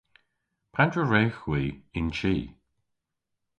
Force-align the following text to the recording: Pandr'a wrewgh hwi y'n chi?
Pandr'a 0.73 1.03
wrewgh 1.07 1.39
hwi 1.43 1.63
y'n 1.97 2.07
chi? 2.17 2.35